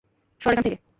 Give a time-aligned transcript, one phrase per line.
[0.41, 0.77] সর এখানে থেকে!